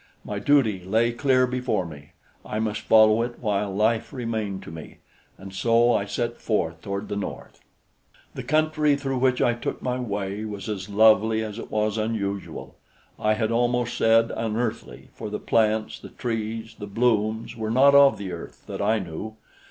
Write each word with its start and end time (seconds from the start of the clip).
My 0.25 0.39
duty 0.39 0.83
lay 0.83 1.11
clear 1.11 1.45
before 1.45 1.85
me; 1.85 2.13
I 2.43 2.57
must 2.57 2.81
follow 2.81 3.21
it 3.21 3.37
while 3.39 3.69
life 3.71 4.11
remained 4.11 4.63
to 4.63 4.71
me, 4.71 4.97
and 5.37 5.53
so 5.53 5.93
I 5.93 6.05
set 6.05 6.41
forth 6.41 6.81
toward 6.81 7.07
the 7.07 7.15
north. 7.15 7.61
The 8.33 8.41
country 8.41 8.95
through 8.95 9.19
which 9.19 9.43
I 9.43 9.53
took 9.53 9.79
my 9.83 9.99
way 9.99 10.43
was 10.43 10.67
as 10.67 10.89
lovely 10.89 11.43
as 11.43 11.59
it 11.59 11.69
was 11.69 11.99
unusual 11.99 12.77
I 13.19 13.33
had 13.35 13.51
almost 13.51 13.95
said 13.95 14.31
unearthly, 14.35 15.09
for 15.13 15.29
the 15.29 15.37
plants, 15.37 15.99
the 15.99 16.09
trees, 16.09 16.75
the 16.79 16.87
blooms 16.87 17.55
were 17.55 17.69
not 17.69 17.93
of 17.93 18.17
the 18.17 18.31
earth 18.31 18.63
that 18.65 18.81
I 18.81 18.97
knew. 18.97 19.35